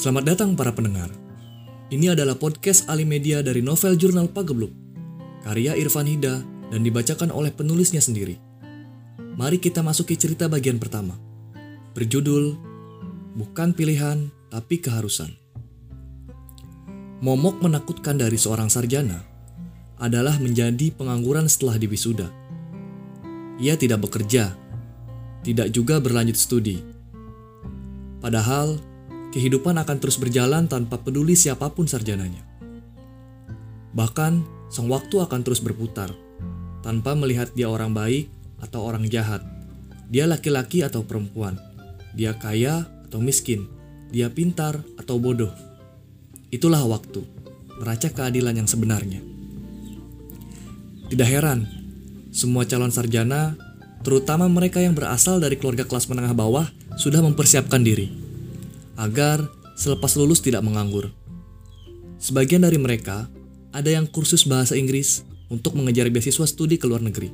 [0.00, 1.12] Selamat datang para pendengar.
[1.92, 4.72] Ini adalah podcast Alimedia dari novel jurnal Pagebluk,
[5.44, 6.40] karya Irfan Hida
[6.72, 8.40] dan dibacakan oleh penulisnya sendiri.
[9.36, 11.20] Mari kita masuki cerita bagian pertama.
[11.92, 12.56] Berjudul
[13.36, 15.36] Bukan Pilihan Tapi Keharusan.
[17.20, 19.20] Momok menakutkan dari seorang sarjana
[20.00, 22.32] adalah menjadi pengangguran setelah diwisuda.
[23.60, 24.56] Ia tidak bekerja,
[25.44, 26.80] tidak juga berlanjut studi.
[28.24, 28.80] Padahal
[29.30, 32.42] kehidupan akan terus berjalan tanpa peduli siapa pun sarjananya.
[33.94, 34.32] Bahkan,
[34.70, 36.10] sang waktu akan terus berputar,
[36.82, 38.30] tanpa melihat dia orang baik
[38.62, 39.42] atau orang jahat,
[40.10, 41.58] dia laki-laki atau perempuan,
[42.14, 43.66] dia kaya atau miskin,
[44.10, 45.50] dia pintar atau bodoh.
[46.50, 47.22] Itulah waktu,
[47.78, 49.22] neraca keadilan yang sebenarnya.
[51.10, 51.66] Tidak heran,
[52.30, 53.58] semua calon sarjana,
[54.06, 58.29] terutama mereka yang berasal dari keluarga kelas menengah bawah, sudah mempersiapkan diri
[59.00, 59.48] agar
[59.80, 61.08] selepas lulus tidak menganggur.
[62.20, 63.32] Sebagian dari mereka
[63.72, 67.32] ada yang kursus bahasa Inggris untuk mengejar beasiswa studi ke luar negeri.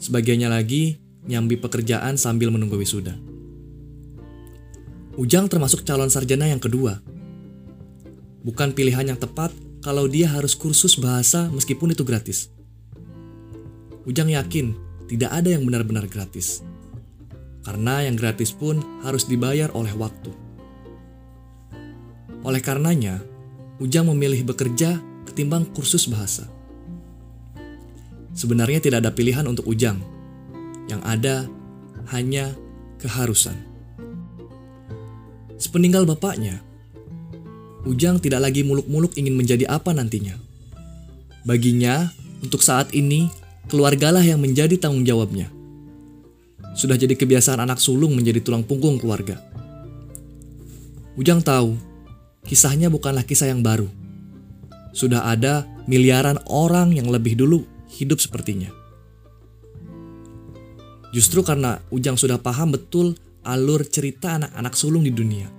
[0.00, 0.96] Sebagiannya lagi
[1.28, 3.12] nyambi pekerjaan sambil menunggu wisuda.
[5.20, 7.00] Ujang termasuk calon sarjana yang kedua.
[8.40, 9.52] Bukan pilihan yang tepat
[9.84, 12.48] kalau dia harus kursus bahasa meskipun itu gratis.
[14.08, 14.76] Ujang yakin
[15.12, 16.62] tidak ada yang benar-benar gratis.
[17.66, 20.30] Karena yang gratis pun harus dibayar oleh waktu.
[22.46, 23.18] Oleh karenanya,
[23.82, 26.46] Ujang memilih bekerja ketimbang kursus bahasa.
[28.38, 29.98] Sebenarnya tidak ada pilihan untuk Ujang.
[30.86, 31.36] Yang ada
[32.14, 32.54] hanya
[33.02, 33.58] keharusan.
[35.58, 36.62] Sepeninggal bapaknya,
[37.82, 40.38] Ujang tidak lagi muluk-muluk ingin menjadi apa nantinya.
[41.42, 42.14] Baginya,
[42.46, 43.26] untuk saat ini,
[43.66, 45.55] keluargalah yang menjadi tanggung jawabnya.
[46.76, 49.40] Sudah jadi kebiasaan anak sulung menjadi tulang punggung keluarga.
[51.16, 51.76] Ujang tahu,
[52.44, 53.88] kisahnya bukanlah kisah yang baru.
[54.92, 57.64] Sudah ada miliaran orang yang lebih dulu
[57.96, 58.68] hidup sepertinya.
[61.16, 65.56] Justru karena Ujang sudah paham betul alur cerita anak-anak sulung di dunia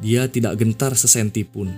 [0.00, 1.72] dia tidak gentar sesenti pun.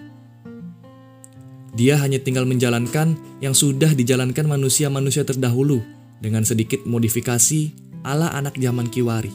[1.78, 5.78] Dia hanya tinggal menjalankan yang sudah dijalankan manusia-manusia terdahulu
[6.18, 9.30] dengan sedikit modifikasi ala anak zaman Kiwari.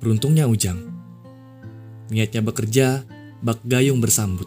[0.00, 0.78] Beruntungnya Ujang.
[2.12, 3.02] Niatnya bekerja,
[3.42, 4.46] bak gayung bersambut.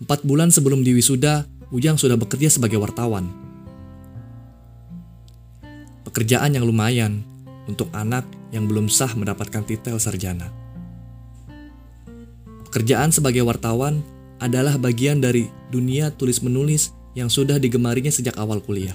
[0.00, 3.28] Empat bulan sebelum diwisuda, Ujang sudah bekerja sebagai wartawan.
[6.06, 7.26] Pekerjaan yang lumayan,
[7.66, 8.22] untuk anak
[8.52, 10.52] yang belum sah mendapatkan titel sarjana.
[12.70, 14.02] Pekerjaan sebagai wartawan
[14.38, 18.94] adalah bagian dari dunia tulis-menulis yang sudah digemarinya sejak awal kuliah.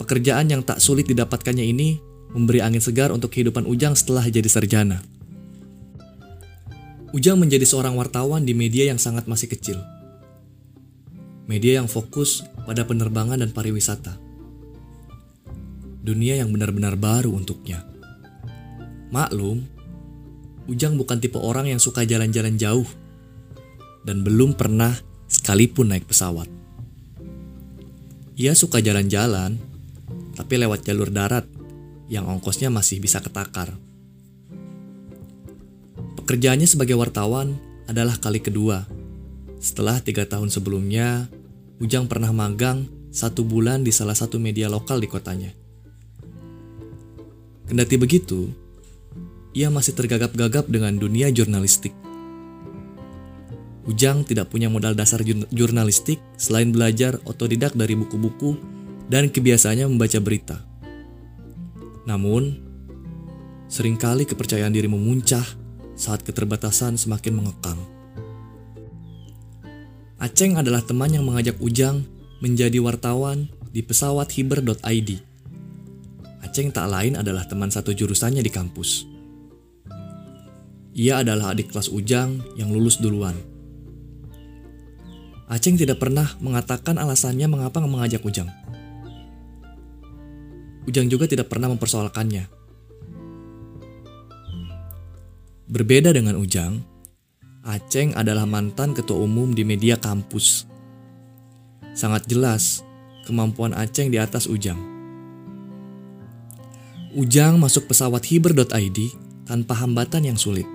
[0.00, 2.00] Pekerjaan yang tak sulit didapatkannya ini
[2.34, 5.00] memberi angin segar untuk kehidupan Ujang setelah jadi sarjana.
[7.14, 9.78] Ujang menjadi seorang wartawan di media yang sangat masih kecil.
[11.46, 14.24] Media yang fokus pada penerbangan dan pariwisata
[16.04, 17.80] dunia yang benar-benar baru untuknya.
[19.08, 19.64] Maklum,
[20.64, 22.88] Ujang bukan tipe orang yang suka jalan-jalan jauh
[24.04, 24.96] dan belum pernah
[25.34, 26.46] sekalipun naik pesawat.
[28.38, 29.58] Ia suka jalan-jalan,
[30.38, 31.46] tapi lewat jalur darat
[32.06, 33.74] yang ongkosnya masih bisa ketakar.
[36.22, 37.58] Pekerjaannya sebagai wartawan
[37.90, 38.86] adalah kali kedua.
[39.58, 41.26] Setelah tiga tahun sebelumnya,
[41.82, 45.50] Ujang pernah magang satu bulan di salah satu media lokal di kotanya.
[47.66, 48.46] Kendati begitu,
[49.50, 51.90] ia masih tergagap-gagap dengan dunia jurnalistik.
[53.84, 55.20] Ujang tidak punya modal dasar
[55.52, 58.56] jurnalistik selain belajar otodidak dari buku-buku
[59.12, 60.56] dan kebiasaannya membaca berita.
[62.08, 62.56] Namun,
[63.68, 65.44] sering kali kepercayaan diri memuncah
[65.92, 67.80] saat keterbatasan semakin mengekang.
[70.16, 72.08] Aceng adalah teman yang mengajak Ujang
[72.40, 75.10] menjadi wartawan di pesawat hiber.id
[76.40, 79.04] Aceng tak lain adalah teman satu jurusannya di kampus.
[80.94, 83.34] Ia adalah adik kelas Ujang yang lulus duluan.
[85.44, 88.48] Aceng tidak pernah mengatakan alasannya mengapa mengajak Ujang.
[90.88, 92.48] Ujang juga tidak pernah mempersoalkannya.
[95.68, 96.80] Berbeda dengan Ujang,
[97.64, 100.68] Aceng adalah mantan ketua umum di media kampus.
[101.96, 102.84] Sangat jelas
[103.24, 104.76] kemampuan Aceng di atas Ujang.
[107.16, 108.98] Ujang masuk pesawat hiber.id
[109.48, 110.68] tanpa hambatan yang sulit.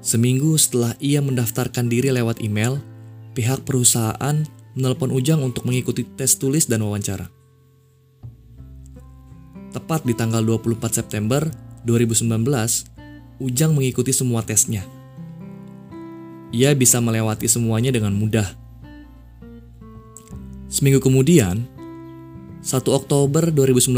[0.00, 2.80] Seminggu setelah ia mendaftarkan diri lewat email,
[3.34, 7.28] pihak perusahaan menelpon Ujang untuk mengikuti tes tulis dan wawancara.
[9.70, 11.46] Tepat di tanggal 24 September
[11.86, 12.26] 2019,
[13.40, 14.84] Ujang mengikuti semua tesnya.
[16.50, 18.44] Ia bisa melewati semuanya dengan mudah.
[20.66, 21.66] Seminggu kemudian,
[22.62, 23.94] 1 Oktober 2019,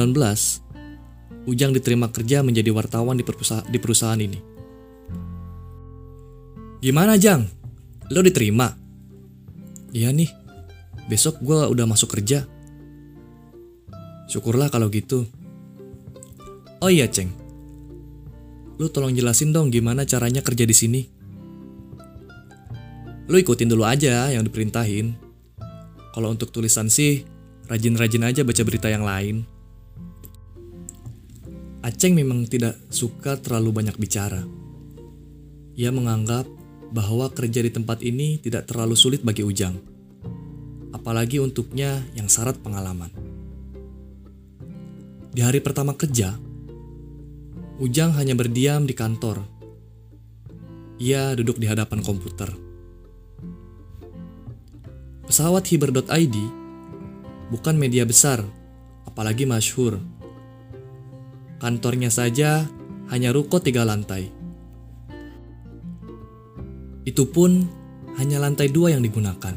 [1.42, 3.24] Ujang diterima kerja menjadi wartawan di,
[3.72, 4.38] di perusahaan ini.
[6.78, 7.48] Gimana Jang?
[8.12, 8.81] Lo diterima?
[9.92, 10.32] Iya nih,
[11.12, 12.48] besok gue udah masuk kerja.
[14.24, 15.28] Syukurlah kalau gitu.
[16.80, 17.28] Oh iya, Ceng.
[18.80, 21.02] Lu tolong jelasin dong gimana caranya kerja di sini.
[23.28, 25.12] Lu ikutin dulu aja yang diperintahin.
[26.16, 27.28] Kalau untuk tulisan sih,
[27.68, 29.44] rajin-rajin aja baca berita yang lain.
[31.84, 34.40] Aceng memang tidak suka terlalu banyak bicara.
[35.76, 36.48] Ia menganggap
[36.92, 39.80] bahwa kerja di tempat ini tidak terlalu sulit bagi Ujang.
[40.92, 43.08] Apalagi untuknya yang syarat pengalaman.
[45.32, 46.36] Di hari pertama kerja,
[47.80, 49.42] Ujang hanya berdiam di kantor.
[51.00, 52.52] Ia duduk di hadapan komputer.
[55.26, 56.36] Pesawat hiber.id
[57.48, 58.44] bukan media besar,
[59.08, 59.96] apalagi masyhur.
[61.58, 62.68] Kantornya saja
[63.08, 64.41] hanya ruko tiga lantai.
[67.02, 67.66] Itu pun
[68.18, 69.54] hanya lantai dua yang digunakan.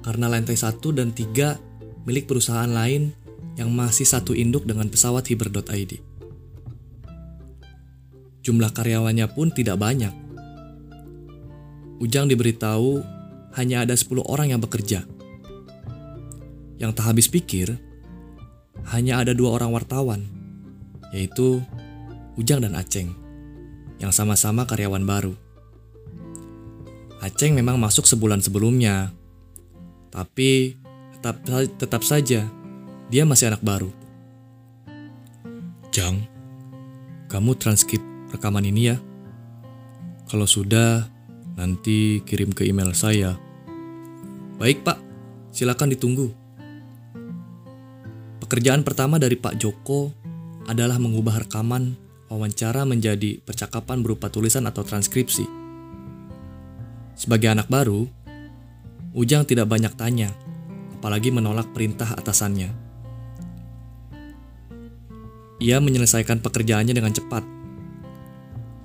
[0.00, 1.60] Karena lantai satu dan tiga
[2.08, 3.12] milik perusahaan lain
[3.60, 6.00] yang masih satu induk dengan pesawat hiber.id.
[8.40, 10.12] Jumlah karyawannya pun tidak banyak.
[12.00, 13.04] Ujang diberitahu
[13.60, 15.04] hanya ada 10 orang yang bekerja.
[16.80, 17.76] Yang tak habis pikir,
[18.88, 20.24] hanya ada dua orang wartawan,
[21.12, 21.60] yaitu
[22.40, 23.12] Ujang dan Aceng,
[24.00, 25.36] yang sama-sama karyawan baru.
[27.20, 29.12] Aceng memang masuk sebulan sebelumnya,
[30.08, 30.80] tapi
[31.12, 31.44] tetap,
[31.76, 32.48] tetap saja
[33.12, 33.92] dia masih anak baru.
[35.92, 36.24] Jang,
[37.28, 38.00] kamu transkrip
[38.32, 38.96] rekaman ini ya.
[40.32, 41.12] Kalau sudah,
[41.60, 43.36] nanti kirim ke email saya.
[44.56, 44.96] Baik pak,
[45.52, 46.32] silakan ditunggu.
[48.40, 50.10] Pekerjaan pertama dari Pak Joko
[50.66, 51.94] adalah mengubah rekaman
[52.32, 55.59] wawancara menjadi percakapan berupa tulisan atau transkripsi.
[57.20, 58.08] Sebagai anak baru,
[59.12, 60.32] Ujang tidak banyak tanya,
[60.96, 62.72] apalagi menolak perintah atasannya.
[65.60, 67.44] Ia menyelesaikan pekerjaannya dengan cepat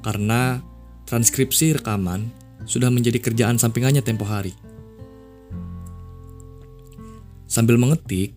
[0.03, 0.59] karena
[1.07, 2.27] transkripsi rekaman
[2.67, 4.51] sudah menjadi kerjaan sampingannya tempo hari.
[7.47, 8.35] Sambil mengetik,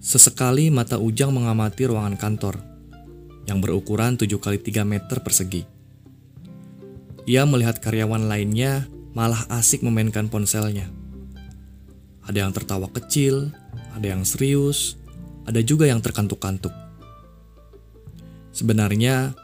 [0.00, 2.62] sesekali mata Ujang mengamati ruangan kantor
[3.44, 5.75] yang berukuran 7 kali 3 meter persegi.
[7.26, 10.86] Ia melihat karyawan lainnya malah asik memainkan ponselnya.
[12.26, 13.50] Ada yang tertawa kecil,
[13.94, 14.94] ada yang serius,
[15.46, 16.74] ada juga yang terkantuk-kantuk.
[18.54, 19.34] Sebenarnya,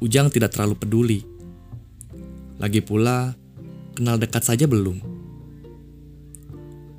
[0.00, 1.20] Ujang tidak terlalu peduli.
[2.56, 3.36] Lagi pula,
[3.92, 4.96] kenal dekat saja belum.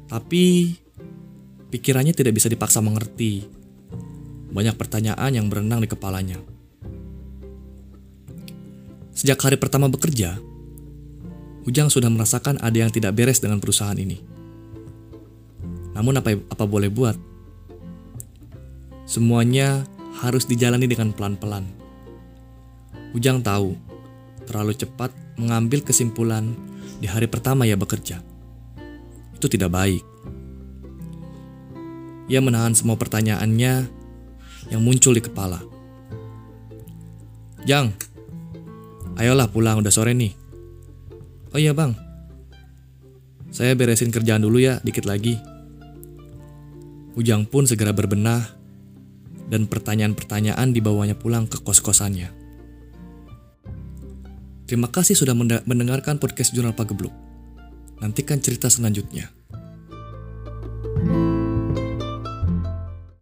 [0.06, 0.78] Tapi,
[1.74, 3.42] pikirannya tidak bisa dipaksa mengerti.
[4.54, 6.38] Banyak pertanyaan yang berenang di kepalanya.
[9.22, 10.42] Sejak hari pertama bekerja,
[11.62, 14.18] Ujang sudah merasakan ada yang tidak beres dengan perusahaan ini.
[15.94, 17.14] Namun apa apa boleh buat?
[19.06, 19.86] Semuanya
[20.26, 21.70] harus dijalani dengan pelan-pelan.
[23.14, 23.78] Ujang tahu,
[24.50, 26.58] terlalu cepat mengambil kesimpulan
[26.98, 28.26] di hari pertama ia bekerja.
[29.38, 30.02] Itu tidak baik.
[32.26, 33.74] Ia menahan semua pertanyaannya
[34.74, 35.62] yang muncul di kepala.
[37.70, 37.94] Jang,
[39.20, 40.36] ayolah pulang udah sore nih.
[41.52, 41.92] Oh iya bang,
[43.52, 45.36] saya beresin kerjaan dulu ya dikit lagi.
[47.20, 48.56] Ujang pun segera berbenah
[49.52, 52.32] dan pertanyaan-pertanyaan dibawanya pulang ke kos-kosannya.
[54.64, 55.36] Terima kasih sudah
[55.68, 57.12] mendengarkan podcast Jurnal Pagebluk.
[58.00, 59.28] Nantikan cerita selanjutnya.